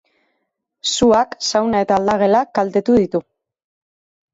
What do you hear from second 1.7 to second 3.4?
eta aldagelak kaltetu ditu.